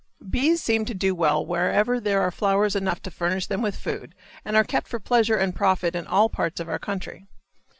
Bees 0.27 0.63
seem 0.63 0.83
to 0.85 0.95
do 0.95 1.13
well 1.13 1.45
wherever 1.45 1.99
there 1.99 2.21
are 2.21 2.31
flowers 2.31 2.75
enough 2.75 3.03
to 3.03 3.11
furnish 3.11 3.45
them 3.45 3.61
with 3.61 3.77
food, 3.77 4.15
and 4.43 4.57
are 4.57 4.63
kept 4.63 4.87
for 4.87 4.99
pleasure 4.99 5.37
and 5.37 5.55
profit 5.55 5.95
in 5.95 6.07
all 6.07 6.27
parts 6.27 6.59
of 6.59 6.67
our 6.67 6.79
country. 6.79 7.27